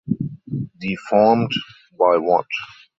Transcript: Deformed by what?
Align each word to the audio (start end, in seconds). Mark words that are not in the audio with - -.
Deformed 0.79 1.51
by 1.99 2.17
what? 2.17 2.47